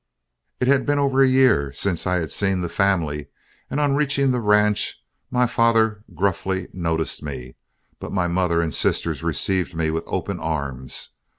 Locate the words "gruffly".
6.15-6.69